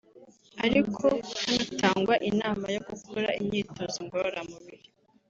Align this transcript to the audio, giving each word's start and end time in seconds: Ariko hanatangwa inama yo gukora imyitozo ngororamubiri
Ariko 0.65 1.05
hanatangwa 1.39 2.15
inama 2.29 2.65
yo 2.75 2.81
gukora 2.89 3.27
imyitozo 3.41 3.97
ngororamubiri 4.05 4.85